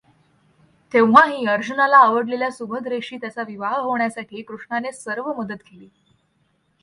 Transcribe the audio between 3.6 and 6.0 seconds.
होण्यासाठी कृष्णाने सर्व मदत केली.